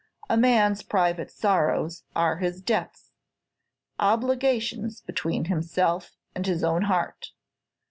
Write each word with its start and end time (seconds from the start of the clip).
A 0.31 0.35
man's 0.35 0.81
private 0.81 1.29
sorrows 1.29 2.05
are 2.15 2.37
his 2.37 2.59
debts, 2.59 3.11
obligations 3.99 4.99
between 4.99 5.45
himself 5.45 6.17
and 6.33 6.47
his 6.47 6.63
own 6.63 6.85
heart. 6.85 7.33